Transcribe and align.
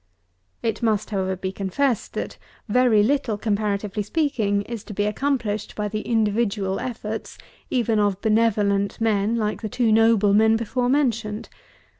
It 0.63 0.81
must, 0.81 1.11
however, 1.11 1.35
be 1.35 1.51
confessed, 1.51 2.13
that 2.13 2.39
very 2.67 3.03
little, 3.03 3.37
comparatively 3.37 4.01
speaking, 4.01 4.63
is 4.63 4.83
to 4.85 4.95
be 4.95 5.05
accomplished 5.05 5.75
by 5.75 5.89
the 5.89 6.01
individual 6.01 6.79
efforts 6.79 7.37
even 7.69 7.99
of 7.99 8.19
benevolent 8.19 8.99
men 8.99 9.35
like 9.35 9.61
the 9.61 9.69
two 9.69 9.91
noblemen 9.91 10.57
before 10.57 10.89
mentioned. 10.89 11.49